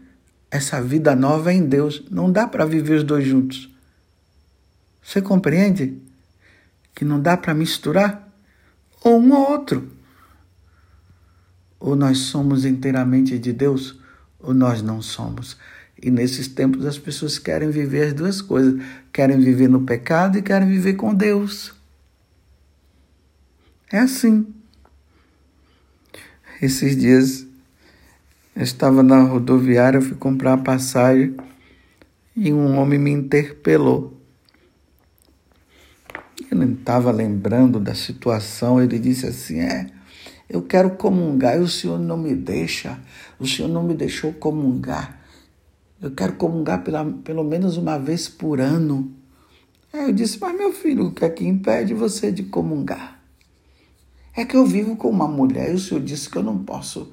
essa 0.51 0.81
vida 0.81 1.15
nova 1.15 1.51
em 1.53 1.65
Deus. 1.65 2.03
Não 2.09 2.31
dá 2.31 2.47
para 2.47 2.65
viver 2.65 2.97
os 2.97 3.03
dois 3.03 3.25
juntos. 3.25 3.69
Você 5.01 5.21
compreende? 5.21 5.97
Que 6.93 7.03
não 7.03 7.19
dá 7.19 7.35
para 7.35 7.53
misturar 7.53 8.29
ou 9.03 9.19
um 9.19 9.33
ou 9.33 9.51
outro. 9.51 9.89
Ou 11.79 11.95
nós 11.95 12.17
somos 12.19 12.65
inteiramente 12.65 13.39
de 13.39 13.53
Deus, 13.53 13.97
ou 14.37 14.53
nós 14.53 14.81
não 14.81 15.01
somos. 15.01 15.57
E 16.01 16.09
nesses 16.09 16.47
tempos 16.47 16.85
as 16.85 16.97
pessoas 16.97 17.37
querem 17.37 17.69
viver 17.69 18.07
as 18.07 18.13
duas 18.13 18.41
coisas: 18.41 18.81
querem 19.11 19.39
viver 19.39 19.67
no 19.67 19.81
pecado 19.81 20.37
e 20.37 20.41
querem 20.41 20.67
viver 20.67 20.93
com 20.93 21.13
Deus. 21.13 21.73
É 23.91 23.99
assim. 23.99 24.47
Esses 26.61 26.95
dias 26.95 27.47
eu 28.55 28.63
estava 28.63 29.01
na 29.01 29.21
rodoviária, 29.21 30.01
fui 30.01 30.15
comprar 30.15 30.53
a 30.53 30.57
passagem 30.57 31.35
e 32.35 32.51
um 32.53 32.77
homem 32.77 32.99
me 32.99 33.11
interpelou. 33.11 34.17
Eu 36.49 36.57
não 36.57 36.73
estava 36.73 37.11
lembrando 37.11 37.79
da 37.79 37.93
situação, 37.93 38.81
ele 38.81 38.99
disse 38.99 39.27
assim: 39.27 39.59
É, 39.59 39.87
eu 40.49 40.61
quero 40.61 40.91
comungar 40.91 41.57
e 41.57 41.59
o 41.59 41.67
senhor 41.67 41.99
não 41.99 42.17
me 42.17 42.33
deixa, 42.33 42.99
o 43.37 43.47
senhor 43.47 43.67
não 43.67 43.83
me 43.83 43.93
deixou 43.93 44.33
comungar. 44.33 45.18
Eu 46.01 46.11
quero 46.11 46.33
comungar 46.33 46.83
pela, 46.83 47.05
pelo 47.05 47.43
menos 47.43 47.75
uma 47.75 47.97
vez 47.99 48.29
por 48.29 48.61
ano. 48.61 49.13
Aí 49.91 50.03
eu 50.03 50.13
disse: 50.13 50.39
Mas 50.39 50.55
meu 50.55 50.71
filho, 50.71 51.07
o 51.07 51.11
que 51.11 51.25
é 51.25 51.29
que 51.29 51.45
impede 51.45 51.93
você 51.93 52.31
de 52.31 52.43
comungar? 52.43 53.21
É 54.35 54.45
que 54.45 54.55
eu 54.55 54.65
vivo 54.65 54.95
com 54.95 55.09
uma 55.09 55.27
mulher 55.27 55.71
e 55.71 55.75
o 55.75 55.79
senhor 55.79 56.01
disse 56.01 56.29
que 56.29 56.37
eu 56.37 56.43
não 56.43 56.59
posso 56.63 57.11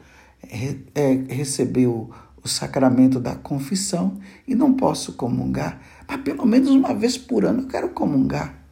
é, 0.94 1.12
receber 1.28 1.86
o, 1.86 2.10
o 2.42 2.48
sacramento 2.48 3.18
da 3.18 3.34
confissão 3.34 4.20
e 4.46 4.54
não 4.54 4.74
posso 4.74 5.14
comungar, 5.14 5.80
mas 6.06 6.20
pelo 6.20 6.46
menos 6.46 6.70
uma 6.70 6.94
vez 6.94 7.18
por 7.18 7.44
ano 7.44 7.62
eu 7.62 7.66
quero 7.66 7.88
comungar. 7.88 8.62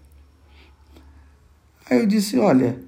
Aí 1.91 1.99
eu 1.99 2.07
disse: 2.07 2.39
olha, 2.39 2.79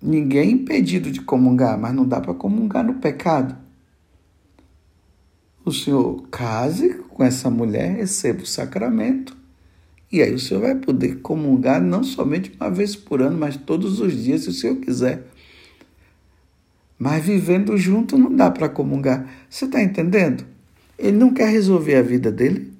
ninguém 0.00 0.48
é 0.48 0.50
impedido 0.50 1.10
de 1.10 1.22
comungar, 1.22 1.78
mas 1.78 1.94
não 1.94 2.06
dá 2.06 2.20
para 2.20 2.34
comungar 2.34 2.84
no 2.84 2.94
pecado. 2.94 3.56
O 5.64 5.72
senhor 5.72 6.26
case 6.28 7.02
com 7.08 7.22
essa 7.22 7.48
mulher, 7.48 7.96
receba 7.96 8.42
o 8.42 8.46
sacramento, 8.46 9.36
e 10.10 10.20
aí 10.20 10.34
o 10.34 10.38
senhor 10.38 10.60
vai 10.60 10.74
poder 10.74 11.20
comungar 11.20 11.80
não 11.80 12.02
somente 12.02 12.52
uma 12.60 12.70
vez 12.70 12.96
por 12.96 13.22
ano, 13.22 13.38
mas 13.38 13.56
todos 13.56 14.00
os 14.00 14.12
dias, 14.12 14.42
se 14.42 14.50
o 14.50 14.52
senhor 14.52 14.76
quiser. 14.76 15.26
Mas 16.98 17.24
vivendo 17.24 17.76
junto 17.78 18.18
não 18.18 18.34
dá 18.34 18.50
para 18.50 18.68
comungar. 18.68 19.26
Você 19.48 19.64
está 19.64 19.82
entendendo? 19.82 20.44
Ele 20.98 21.16
não 21.16 21.32
quer 21.32 21.48
resolver 21.48 21.94
a 21.96 22.02
vida 22.02 22.30
dele. 22.30 22.72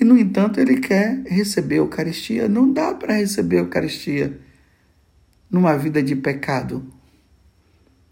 E, 0.00 0.04
no 0.04 0.18
entanto, 0.18 0.58
ele 0.58 0.78
quer 0.80 1.22
receber 1.26 1.74
a 1.74 1.78
Eucaristia. 1.78 2.48
Não 2.48 2.72
dá 2.72 2.94
para 2.94 3.14
receber 3.14 3.56
a 3.56 3.60
Eucaristia 3.60 4.40
numa 5.50 5.76
vida 5.76 6.02
de 6.02 6.16
pecado. 6.16 6.84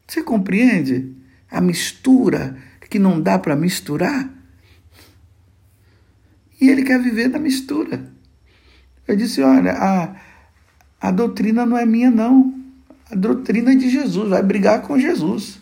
Você 0.07 0.23
compreende 0.23 1.15
a 1.51 1.61
mistura 1.61 2.57
que 2.89 2.99
não 2.99 3.21
dá 3.21 3.39
para 3.39 3.57
misturar? 3.57 4.29
E 6.61 6.69
ele 6.69 6.83
quer 6.83 7.01
viver 7.01 7.29
na 7.29 7.39
mistura. 7.39 8.13
Eu 9.07 9.17
disse: 9.17 9.43
olha, 9.43 9.73
a, 9.73 10.17
a 11.01 11.11
doutrina 11.11 11.65
não 11.65 11.79
é 11.79 11.87
minha, 11.87 12.11
não 12.11 12.59
a 13.11 13.15
doutrina 13.15 13.75
de 13.75 13.89
Jesus, 13.89 14.29
vai 14.29 14.43
brigar 14.43 14.83
com 14.83 14.99
Jesus. 14.99 15.61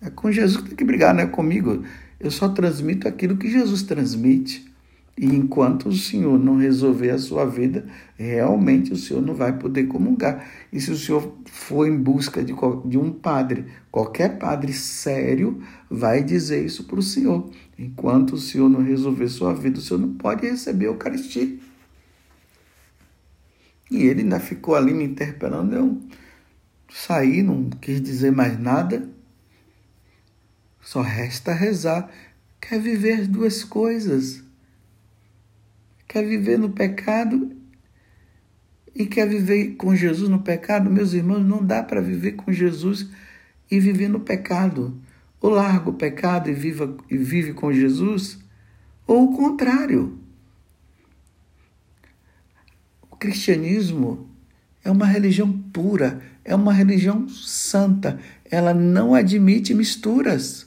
É 0.00 0.08
com 0.08 0.32
Jesus 0.32 0.62
que 0.62 0.68
tem 0.68 0.76
que 0.76 0.84
brigar, 0.84 1.14
não 1.14 1.22
é 1.22 1.26
comigo. 1.26 1.84
Eu 2.18 2.30
só 2.30 2.48
transmito 2.48 3.06
aquilo 3.06 3.36
que 3.36 3.50
Jesus 3.50 3.82
transmite. 3.82 4.69
E 5.20 5.26
enquanto 5.26 5.90
o 5.90 5.92
Senhor 5.92 6.38
não 6.38 6.56
resolver 6.56 7.10
a 7.10 7.18
sua 7.18 7.44
vida, 7.44 7.84
realmente 8.16 8.90
o 8.90 8.96
Senhor 8.96 9.20
não 9.20 9.34
vai 9.34 9.52
poder 9.58 9.84
comungar. 9.84 10.48
E 10.72 10.80
se 10.80 10.90
o 10.90 10.96
Senhor 10.96 11.36
for 11.44 11.86
em 11.86 11.94
busca 11.94 12.42
de, 12.42 12.54
de 12.86 12.96
um 12.96 13.12
padre, 13.12 13.66
qualquer 13.90 14.38
padre 14.38 14.72
sério 14.72 15.62
vai 15.90 16.24
dizer 16.24 16.64
isso 16.64 16.84
para 16.84 16.98
o 16.98 17.02
Senhor. 17.02 17.50
Enquanto 17.78 18.32
o 18.32 18.38
Senhor 18.38 18.70
não 18.70 18.82
resolver 18.82 19.28
sua 19.28 19.52
vida, 19.52 19.78
o 19.78 19.82
Senhor 19.82 20.00
não 20.00 20.14
pode 20.14 20.48
receber 20.48 20.86
a 20.86 20.88
Eucaristia. 20.88 21.54
E 23.90 24.02
ele 24.04 24.22
ainda 24.22 24.40
ficou 24.40 24.74
ali 24.74 24.94
me 24.94 25.04
interpelando. 25.04 25.76
Eu 25.76 26.00
saí, 26.90 27.42
não 27.42 27.68
quis 27.68 28.00
dizer 28.00 28.32
mais 28.32 28.58
nada. 28.58 29.06
Só 30.80 31.02
resta 31.02 31.52
rezar. 31.52 32.10
Quer 32.58 32.80
viver 32.80 33.20
as 33.20 33.28
duas 33.28 33.62
coisas. 33.62 34.48
Quer 36.10 36.26
viver 36.26 36.58
no 36.58 36.70
pecado 36.70 37.52
e 38.92 39.06
quer 39.06 39.28
viver 39.28 39.76
com 39.76 39.94
Jesus 39.94 40.28
no 40.28 40.40
pecado. 40.40 40.90
Meus 40.90 41.12
irmãos, 41.12 41.46
não 41.46 41.64
dá 41.64 41.84
para 41.84 42.00
viver 42.00 42.32
com 42.32 42.50
Jesus 42.50 43.08
e 43.70 43.78
viver 43.78 44.08
no 44.08 44.18
pecado. 44.18 45.00
Ou 45.40 45.50
larga 45.50 45.88
o 45.88 45.94
pecado 45.94 46.50
e, 46.50 46.52
viva, 46.52 46.96
e 47.08 47.16
vive 47.16 47.52
com 47.52 47.72
Jesus, 47.72 48.40
ou 49.06 49.30
o 49.30 49.36
contrário. 49.36 50.18
O 53.08 53.14
cristianismo 53.14 54.28
é 54.82 54.90
uma 54.90 55.06
religião 55.06 55.52
pura, 55.72 56.20
é 56.44 56.56
uma 56.56 56.72
religião 56.72 57.28
santa. 57.28 58.18
Ela 58.50 58.74
não 58.74 59.14
admite 59.14 59.72
misturas. 59.74 60.66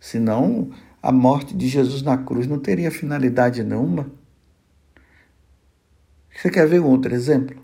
Senão, 0.00 0.72
a 1.02 1.10
morte 1.10 1.56
de 1.56 1.66
Jesus 1.66 2.00
na 2.02 2.16
cruz 2.16 2.46
não 2.46 2.58
teria 2.58 2.90
finalidade 2.90 3.64
nenhuma. 3.64 4.10
Você 6.34 6.48
quer 6.48 6.66
ver 6.66 6.80
um 6.80 6.86
outro 6.86 7.12
exemplo? 7.12 7.60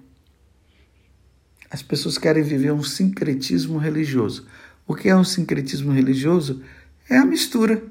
As 1.70 1.82
pessoas 1.82 2.18
querem 2.18 2.42
viver 2.42 2.72
um 2.72 2.82
sincretismo 2.82 3.78
religioso. 3.78 4.46
O 4.86 4.94
que 4.94 5.08
é 5.08 5.14
um 5.14 5.24
sincretismo 5.24 5.92
religioso? 5.92 6.62
É 7.08 7.16
a 7.16 7.24
mistura. 7.24 7.82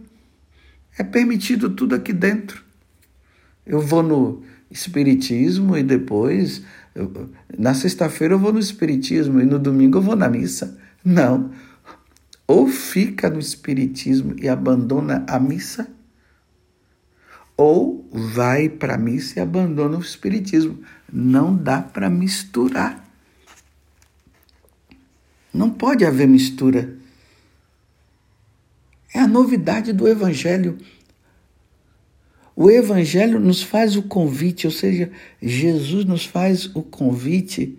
É 0.98 1.04
permitido 1.04 1.70
tudo 1.70 1.96
aqui 1.96 2.12
dentro. 2.12 2.64
Eu 3.66 3.80
vou 3.80 4.04
no 4.04 4.44
espiritismo 4.70 5.78
e 5.78 5.84
depois 5.84 6.64
eu, 6.94 7.30
na 7.58 7.74
sexta-feira 7.74 8.34
eu 8.34 8.40
vou 8.40 8.52
no 8.52 8.60
espiritismo 8.60 9.40
e 9.40 9.46
no 9.46 9.60
domingo 9.60 10.00
eu 10.00 10.02
vou 10.02 10.16
na 10.16 10.28
missa. 10.28 10.78
Não. 11.06 11.52
Ou 12.48 12.68
fica 12.68 13.30
no 13.30 13.40
espiritismo 13.40 14.36
e 14.40 14.48
abandona 14.48 15.26
a 15.28 15.38
missa, 15.40 15.90
ou 17.58 18.08
vai 18.12 18.70
para 18.70 18.96
a 18.96 18.98
missa 18.98 19.40
e 19.40 19.42
abandona 19.42 19.98
o 19.98 20.02
espiritismo. 20.02 20.80
Não 21.12 21.56
dá 21.56 21.82
para 21.82 22.10
misturar. 22.10 23.06
Não 25.54 25.70
pode 25.72 26.06
haver 26.06 26.28
mistura. 26.28 26.96
É 29.14 29.20
a 29.20 29.28
novidade 29.28 29.92
do 29.92 30.08
evangelho. 30.08 30.78
O 32.60 32.72
Evangelho 32.72 33.40
nos 33.40 33.62
faz 33.62 33.96
o 33.96 34.02
convite, 34.02 34.66
ou 34.66 34.74
seja, 34.74 35.12
Jesus 35.40 36.06
nos 36.06 36.26
faz 36.26 36.66
o 36.76 36.82
convite 36.82 37.78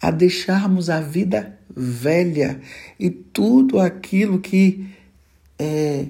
a 0.00 0.10
deixarmos 0.10 0.88
a 0.88 1.00
vida 1.00 1.58
velha 1.74 2.60
e 2.98 3.10
tudo 3.10 3.78
aquilo 3.78 4.40
que 4.40 4.88
é, 5.58 6.06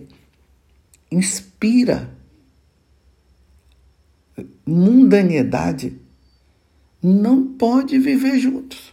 inspira 1.11 2.11
mundanidade 4.65 5.99
não 7.03 7.45
pode 7.45 7.99
viver 7.99 8.39
juntos. 8.39 8.93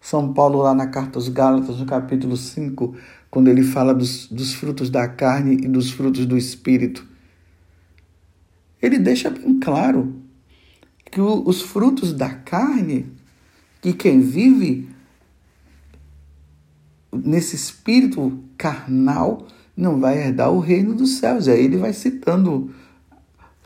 São 0.00 0.32
Paulo, 0.32 0.60
lá 0.60 0.74
na 0.74 0.86
carta 0.86 1.18
aos 1.18 1.28
Gálatas, 1.28 1.78
no 1.78 1.86
capítulo 1.86 2.36
5, 2.36 2.96
quando 3.30 3.48
ele 3.48 3.62
fala 3.62 3.94
dos, 3.94 4.26
dos 4.26 4.54
frutos 4.54 4.88
da 4.90 5.06
carne 5.06 5.54
e 5.54 5.68
dos 5.68 5.90
frutos 5.90 6.24
do 6.24 6.36
espírito, 6.36 7.06
ele 8.80 8.98
deixa 8.98 9.28
bem 9.28 9.58
claro 9.60 10.14
que 11.10 11.20
o, 11.20 11.46
os 11.46 11.60
frutos 11.60 12.12
da 12.12 12.30
carne, 12.30 13.06
que 13.80 13.92
quem 13.92 14.20
vive 14.20 14.88
nesse 17.12 17.56
espírito 17.56 18.38
carnal 18.56 19.46
não 19.76 20.00
vai 20.00 20.18
herdar 20.18 20.50
o 20.50 20.60
reino 20.60 20.94
dos 20.94 21.18
céus. 21.18 21.48
Aí 21.48 21.64
ele 21.64 21.76
vai 21.76 21.92
citando 21.92 22.74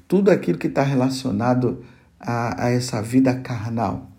tudo 0.06 0.30
aquilo 0.30 0.58
que 0.58 0.66
está 0.66 0.82
relacionado 0.82 1.82
a, 2.20 2.66
a 2.66 2.70
essa 2.70 3.00
vida 3.02 3.34
carnal? 3.40 4.10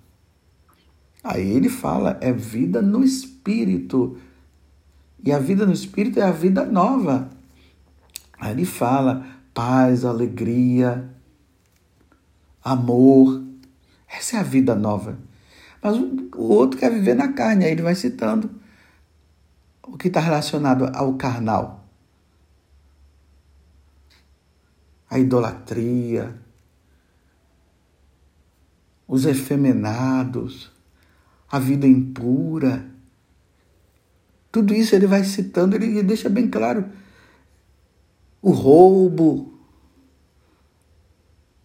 Aí 1.23 1.47
ele 1.51 1.69
fala, 1.69 2.17
é 2.19 2.33
vida 2.33 2.81
no 2.81 3.03
espírito. 3.03 4.17
E 5.23 5.31
a 5.31 5.39
vida 5.39 5.65
no 5.65 5.71
espírito 5.71 6.19
é 6.19 6.23
a 6.23 6.31
vida 6.31 6.65
nova. 6.65 7.29
Aí 8.39 8.51
ele 8.51 8.65
fala 8.65 9.25
paz, 9.53 10.03
alegria, 10.03 11.09
amor. 12.63 13.41
Essa 14.07 14.37
é 14.37 14.39
a 14.39 14.43
vida 14.43 14.75
nova. 14.75 15.17
Mas 15.83 15.97
o 15.97 16.43
outro 16.43 16.79
quer 16.79 16.89
viver 16.89 17.13
na 17.13 17.33
carne, 17.33 17.65
aí 17.65 17.71
ele 17.73 17.81
vai 17.81 17.93
citando 17.93 18.49
o 19.85 19.97
que 19.97 20.07
está 20.07 20.21
relacionado 20.21 20.89
ao 20.95 21.15
carnal. 21.15 21.85
A 25.09 25.19
idolatria, 25.19 26.39
os 29.05 29.25
efeminados, 29.25 30.71
a 31.51 31.59
vida 31.59 31.85
impura. 31.85 32.89
Tudo 34.51 34.73
isso 34.73 34.95
ele 34.95 35.05
vai 35.05 35.25
citando, 35.25 35.75
ele 35.75 36.01
deixa 36.01 36.29
bem 36.29 36.49
claro. 36.49 36.89
O 38.41 38.51
roubo. 38.51 39.53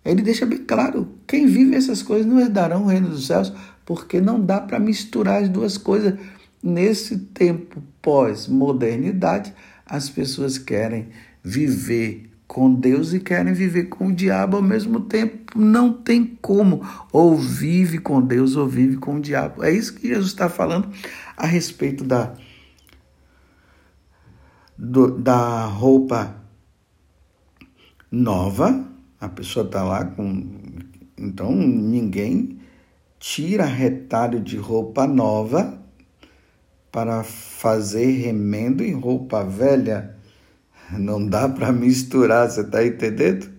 Ele 0.05 0.23
deixa 0.23 0.45
bem 0.45 0.65
claro: 0.65 1.18
quem 1.29 1.47
vive 1.47 1.77
essas 1.77 2.03
coisas 2.03 2.27
não 2.27 2.41
herdarão 2.41 2.85
o 2.85 2.87
reino 2.87 3.11
dos 3.11 3.27
céus, 3.27 3.53
porque 3.85 4.21
não 4.21 4.41
dá 4.41 4.61
para 4.61 4.81
misturar 4.81 5.43
as 5.43 5.49
duas 5.49 5.77
coisas. 5.77 6.19
Nesse 6.63 7.19
tempo 7.19 7.83
pós-modernidade, 8.03 9.53
as 9.87 10.09
pessoas 10.09 10.59
querem 10.59 11.09
viver 11.45 12.31
com 12.47 12.73
Deus 12.73 13.13
e 13.13 13.21
querem 13.21 13.53
viver 13.53 13.85
com 13.85 14.07
o 14.07 14.13
diabo 14.13 14.57
ao 14.57 14.63
mesmo 14.63 15.01
tempo. 15.01 15.59
Não 15.59 15.93
tem 15.93 16.25
como. 16.41 16.81
Ou 17.13 17.37
vive 17.37 17.99
com 17.99 18.23
Deus 18.23 18.57
ou 18.57 18.67
vive 18.67 18.97
com 18.97 19.17
o 19.17 19.21
diabo. 19.21 19.63
É 19.63 19.71
isso 19.71 19.95
que 19.95 20.09
Jesus 20.09 20.29
está 20.29 20.49
falando 20.49 20.89
a 21.37 21.47
respeito 21.47 22.03
da, 22.05 22.33
do, 24.77 25.19
da 25.19 25.67
roupa 25.67 26.35
nova. 28.11 28.89
A 29.21 29.29
pessoa 29.29 29.67
está 29.67 29.85
lá 29.85 30.07
com. 30.07 30.58
Então 31.19 31.53
ninguém 31.55 32.59
tira 33.19 33.65
retalho 33.65 34.41
de 34.41 34.57
roupa 34.57 35.07
nova 35.07 35.83
para 36.93 37.23
fazer 37.25 38.07
remendo 38.23 38.85
em 38.85 38.93
roupa 38.93 39.45
velha 39.45 40.19
não 40.97 41.27
dá 41.27 41.49
para 41.49 41.73
misturar, 41.73 42.49
você 42.49 42.63
está 42.63 42.85
entendendo? 42.87 43.51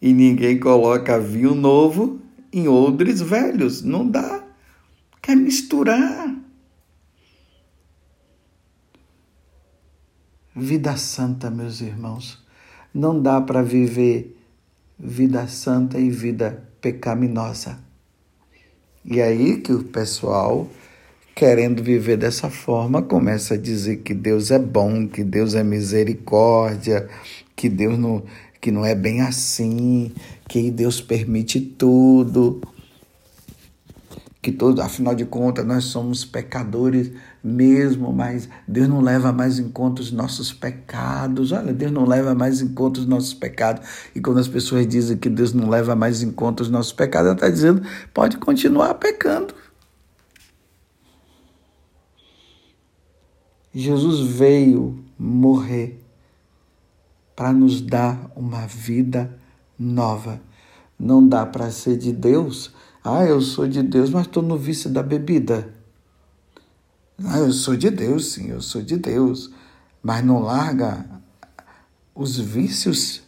E 0.00 0.12
ninguém 0.12 0.58
coloca 0.58 1.18
vinho 1.18 1.54
novo 1.54 2.20
em 2.52 2.68
odres 2.68 3.20
velhos. 3.20 3.82
Não 3.82 4.06
dá. 4.08 4.44
Quer 5.22 5.36
misturar. 5.36 6.36
Vida 10.54 10.96
santa, 10.96 11.50
meus 11.50 11.80
irmãos. 11.80 12.44
Não 12.92 13.22
dá 13.22 13.40
para 13.40 13.62
viver 13.62 14.36
vida 14.98 15.46
santa 15.48 15.98
e 15.98 16.10
vida 16.10 16.62
pecaminosa. 16.80 17.78
E 19.04 19.20
aí 19.20 19.58
que 19.58 19.72
o 19.72 19.84
pessoal 19.84 20.68
querendo 21.34 21.82
viver 21.82 22.16
dessa 22.16 22.50
forma, 22.50 23.02
começa 23.02 23.54
a 23.54 23.58
dizer 23.58 23.98
que 23.98 24.14
Deus 24.14 24.50
é 24.50 24.58
bom, 24.58 25.08
que 25.08 25.24
Deus 25.24 25.54
é 25.54 25.62
misericórdia, 25.62 27.08
que 27.56 27.68
Deus 27.68 27.98
não, 27.98 28.22
que 28.60 28.70
não 28.70 28.84
é 28.84 28.94
bem 28.94 29.20
assim, 29.22 30.12
que 30.48 30.70
Deus 30.70 31.00
permite 31.00 31.60
tudo. 31.60 32.60
Que 34.40 34.52
todo, 34.52 34.82
afinal 34.82 35.14
de 35.14 35.24
contas, 35.24 35.64
nós 35.64 35.84
somos 35.84 36.24
pecadores 36.24 37.12
mesmo, 37.42 38.12
mas 38.12 38.48
Deus 38.68 38.88
não 38.88 39.00
leva 39.00 39.32
mais 39.32 39.58
em 39.58 39.68
conta 39.68 40.00
os 40.00 40.12
nossos 40.12 40.52
pecados. 40.52 41.50
Olha, 41.50 41.72
Deus 41.72 41.90
não 41.90 42.04
leva 42.04 42.34
mais 42.34 42.60
em 42.60 42.68
conta 42.72 43.00
os 43.00 43.06
nossos 43.06 43.34
pecados. 43.34 43.86
E 44.14 44.20
quando 44.20 44.38
as 44.38 44.46
pessoas 44.46 44.86
dizem 44.86 45.16
que 45.16 45.28
Deus 45.28 45.52
não 45.52 45.68
leva 45.68 45.96
mais 45.96 46.22
em 46.22 46.30
conta 46.30 46.62
os 46.62 46.70
nossos 46.70 46.92
pecados, 46.92 47.26
ela 47.26 47.34
está 47.34 47.48
dizendo, 47.48 47.82
pode 48.14 48.36
continuar 48.36 48.94
pecando. 48.94 49.54
Jesus 53.74 54.20
veio 54.20 55.02
morrer 55.18 56.04
para 57.34 57.52
nos 57.52 57.80
dar 57.80 58.30
uma 58.36 58.66
vida 58.66 59.34
nova. 59.78 60.40
Não 60.98 61.26
dá 61.26 61.44
para 61.46 61.70
ser 61.70 61.96
de 61.96 62.12
Deus. 62.12 62.72
Ah, 63.02 63.24
eu 63.24 63.40
sou 63.40 63.66
de 63.66 63.82
Deus, 63.82 64.10
mas 64.10 64.26
estou 64.26 64.42
no 64.42 64.56
vício 64.56 64.90
da 64.90 65.02
bebida. 65.02 65.81
Ah, 67.24 67.38
eu 67.38 67.52
sou 67.52 67.76
de 67.76 67.90
Deus, 67.90 68.32
sim, 68.32 68.48
eu 68.48 68.60
sou 68.60 68.82
de 68.82 68.96
Deus. 68.96 69.50
Mas 70.02 70.24
não 70.24 70.40
larga 70.40 71.06
os 72.14 72.38
vícios. 72.38 73.22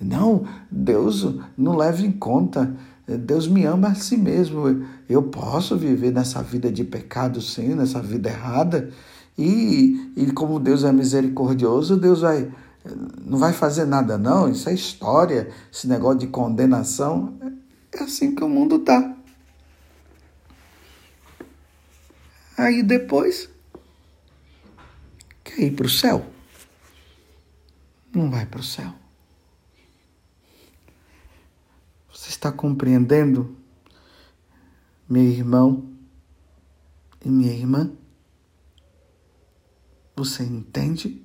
Não, 0.00 0.46
Deus 0.70 1.26
não 1.56 1.76
leva 1.76 2.02
em 2.02 2.12
conta 2.12 2.74
Deus 3.06 3.46
me 3.46 3.64
ama 3.64 3.88
a 3.88 3.94
si 3.94 4.16
mesmo. 4.16 4.84
Eu 5.08 5.24
posso 5.24 5.76
viver 5.76 6.10
nessa 6.10 6.42
vida 6.42 6.72
de 6.72 6.82
pecado, 6.84 7.40
sim, 7.40 7.74
nessa 7.74 8.00
vida 8.00 8.30
errada. 8.30 8.90
E, 9.36 10.12
e 10.16 10.32
como 10.32 10.58
Deus 10.58 10.84
é 10.84 10.92
misericordioso, 10.92 11.96
Deus 11.96 12.20
vai 12.22 12.50
não 13.24 13.38
vai 13.38 13.54
fazer 13.54 13.86
nada, 13.86 14.18
não. 14.18 14.48
Isso 14.48 14.68
é 14.68 14.74
história, 14.74 15.48
esse 15.72 15.88
negócio 15.88 16.18
de 16.18 16.26
condenação. 16.26 17.34
É 17.92 18.02
assim 18.02 18.34
que 18.34 18.44
o 18.44 18.48
mundo 18.48 18.78
tá. 18.78 19.16
Aí 22.56 22.82
depois 22.82 23.50
quer 25.42 25.60
ir 25.60 25.74
para 25.74 25.86
o 25.86 25.90
céu. 25.90 26.24
Não 28.14 28.30
vai 28.30 28.46
para 28.46 28.60
o 28.60 28.64
céu. 28.64 28.94
Você 32.12 32.28
está 32.28 32.52
compreendendo, 32.52 33.56
meu 35.08 35.24
irmão 35.24 35.92
e 37.24 37.28
minha 37.28 37.52
irmã? 37.52 37.92
Você 40.16 40.44
entende? 40.44 41.22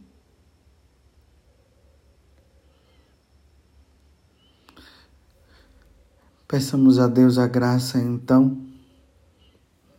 Peçamos 6.47 6.97
a 6.97 7.07
Deus 7.07 7.37
a 7.37 7.45
graça, 7.45 7.99
então, 7.99 8.68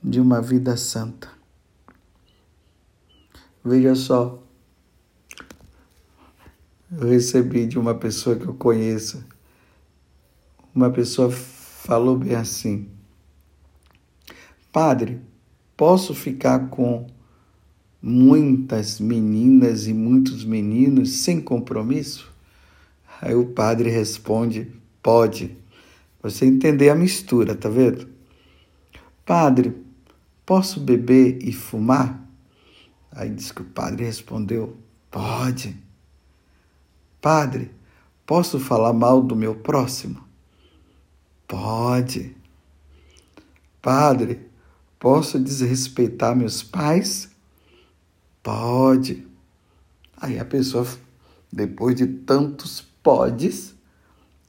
de 0.03 0.21
uma 0.21 0.41
vida 0.41 0.77
santa. 0.77 1.29
Veja 3.65 3.95
só, 3.95 4.43
eu 6.91 7.09
recebi 7.09 7.67
de 7.67 7.79
uma 7.79 7.95
pessoa 7.95 8.37
que 8.37 8.47
eu 8.47 8.55
conheço 8.55 9.25
uma 10.75 10.91
pessoa 10.91 11.31
falou 11.31 12.17
bem 12.17 12.35
assim: 12.35 12.89
Padre, 14.73 15.21
posso 15.77 16.15
ficar 16.15 16.69
com 16.69 17.07
muitas 18.01 19.01
meninas 19.01 19.87
e 19.87 19.93
muitos 19.93 20.45
meninos 20.45 21.23
sem 21.23 21.41
compromisso? 21.41 22.31
Aí 23.21 23.35
o 23.35 23.47
padre 23.47 23.91
responde: 23.91 24.71
Pode. 25.03 25.57
Você 26.23 26.45
entender 26.45 26.91
a 26.91 26.95
mistura, 26.95 27.55
tá 27.55 27.69
vendo? 27.69 28.07
Padre, 29.25 29.75
posso 30.51 30.81
beber 30.81 31.39
e 31.47 31.53
fumar? 31.53 32.29
Aí 33.13 33.31
diz 33.31 33.53
que 33.53 33.63
o 33.63 33.65
padre 33.65 34.05
respondeu: 34.05 34.77
Pode. 35.09 35.77
Padre, 37.21 37.71
posso 38.27 38.59
falar 38.59 38.93
mal 38.93 39.23
do 39.23 39.37
meu 39.37 39.55
próximo? 39.55 40.21
Pode. 41.47 42.37
Padre, 43.81 44.45
posso 44.99 45.39
desrespeitar 45.39 46.35
meus 46.35 46.65
pais? 46.65 47.31
Pode. 48.43 49.25
Aí 50.17 50.37
a 50.37 50.45
pessoa, 50.45 50.85
depois 51.53 51.95
de 51.95 52.09
tantos 52.09 52.81
podes, 53.05 53.73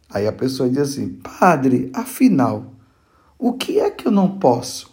aí 0.10 0.26
a 0.26 0.34
pessoa 0.34 0.68
diz 0.68 0.80
assim: 0.80 1.10
Padre, 1.10 1.92
afinal, 1.94 2.74
o 3.38 3.54
que 3.54 3.80
é 3.80 3.92
que 3.92 4.08
eu 4.08 4.12
não 4.12 4.40
posso? 4.40 4.91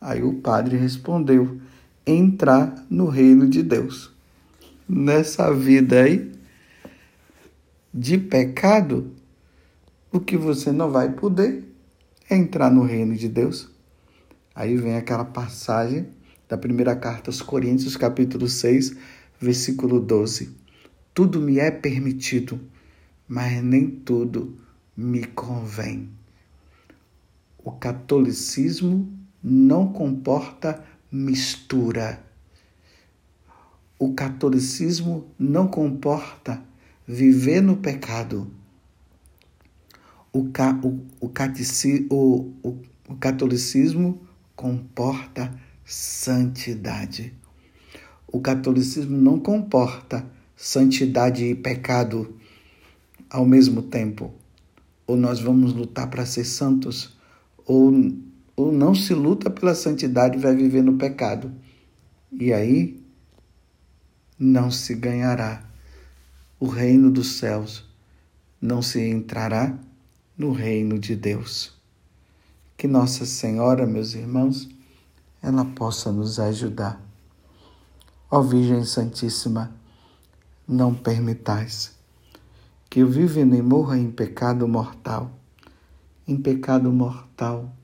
Aí 0.00 0.22
o 0.22 0.34
padre 0.34 0.76
respondeu: 0.76 1.60
entrar 2.06 2.86
no 2.88 3.06
reino 3.06 3.48
de 3.48 3.62
Deus. 3.62 4.12
Nessa 4.88 5.52
vida 5.52 6.02
aí 6.02 6.32
de 7.92 8.16
pecado, 8.16 9.12
o 10.12 10.20
que 10.20 10.36
você 10.36 10.72
não 10.72 10.90
vai 10.90 11.12
poder 11.12 11.64
é 12.30 12.36
entrar 12.36 12.70
no 12.70 12.82
reino 12.82 13.14
de 13.14 13.28
Deus. 13.28 13.68
Aí 14.54 14.76
vem 14.76 14.96
aquela 14.96 15.24
passagem 15.24 16.08
da 16.48 16.56
primeira 16.56 16.96
carta 16.96 17.28
aos 17.28 17.42
Coríntios, 17.42 17.96
capítulo 17.96 18.48
6, 18.48 18.96
versículo 19.40 20.00
12. 20.00 20.56
Tudo 21.12 21.40
me 21.40 21.58
é 21.58 21.70
permitido, 21.70 22.60
mas 23.26 23.62
nem 23.62 23.90
tudo 23.90 24.56
me 24.96 25.24
convém. 25.24 26.08
O 27.58 27.72
catolicismo 27.72 29.17
não 29.42 29.92
comporta 29.92 30.84
mistura. 31.10 32.22
O 33.98 34.12
catolicismo 34.14 35.26
não 35.38 35.66
comporta 35.66 36.62
viver 37.06 37.60
no 37.60 37.76
pecado. 37.76 38.50
O, 40.32 40.50
ca, 40.50 40.78
o, 40.82 41.00
o, 41.20 41.30
o, 42.10 42.54
o, 42.62 42.82
o 43.08 43.16
catolicismo 43.16 44.20
comporta 44.54 45.52
santidade. 45.84 47.32
O 48.30 48.40
catolicismo 48.40 49.16
não 49.16 49.40
comporta 49.40 50.26
santidade 50.54 51.44
e 51.44 51.54
pecado 51.54 52.36
ao 53.30 53.46
mesmo 53.46 53.82
tempo. 53.82 54.34
Ou 55.06 55.16
nós 55.16 55.40
vamos 55.40 55.72
lutar 55.72 56.10
para 56.10 56.26
ser 56.26 56.44
santos, 56.44 57.16
ou, 57.64 57.90
ou 58.58 58.72
não 58.72 58.92
se 58.92 59.14
luta 59.14 59.48
pela 59.48 59.72
santidade 59.72 60.36
vai 60.36 60.52
viver 60.52 60.82
no 60.82 60.98
pecado. 60.98 61.52
E 62.32 62.52
aí 62.52 63.00
não 64.36 64.68
se 64.68 64.96
ganhará 64.96 65.62
o 66.58 66.66
reino 66.66 67.08
dos 67.08 67.36
céus, 67.36 67.88
não 68.60 68.82
se 68.82 69.00
entrará 69.00 69.78
no 70.36 70.50
reino 70.50 70.98
de 70.98 71.14
Deus. 71.14 71.72
Que 72.76 72.88
Nossa 72.88 73.24
Senhora, 73.24 73.86
meus 73.86 74.14
irmãos, 74.14 74.68
ela 75.40 75.64
possa 75.64 76.10
nos 76.10 76.40
ajudar. 76.40 77.00
Ó 78.28 78.42
Virgem 78.42 78.84
Santíssima, 78.84 79.72
não 80.66 80.92
permitais 80.92 81.96
que 82.90 82.98
eu 82.98 83.06
viva 83.06 83.38
e 83.38 83.62
morra 83.62 83.96
em 83.96 84.10
pecado 84.10 84.66
mortal. 84.66 85.30
Em 86.26 86.36
pecado 86.36 86.90
mortal 86.90 87.77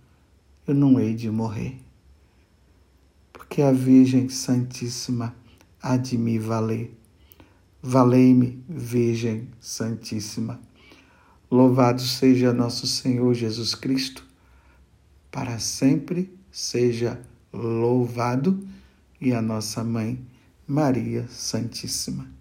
eu 0.67 0.75
não 0.75 0.99
hei 0.99 1.15
de 1.15 1.31
morrer, 1.31 1.79
porque 3.33 3.61
a 3.61 3.71
Virgem 3.71 4.29
Santíssima 4.29 5.35
há 5.81 5.97
de 5.97 6.17
me 6.17 6.39
valer. 6.39 6.99
Valei-me, 7.83 8.65
Virgem 8.67 9.49
Santíssima. 9.61 10.59
Louvado 11.51 12.01
seja 12.01 12.53
nosso 12.53 12.87
Senhor 12.87 13.35
Jesus 13.35 13.75
Cristo, 13.75 14.27
para 15.31 15.59
sempre 15.59 16.35
seja 16.51 17.21
louvado, 17.53 18.67
e 19.21 19.33
a 19.33 19.41
nossa 19.41 19.85
Mãe, 19.85 20.19
Maria 20.67 21.27
Santíssima. 21.29 22.34